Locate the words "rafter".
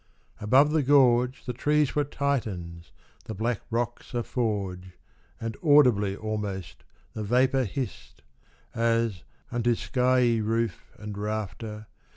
11.15-11.85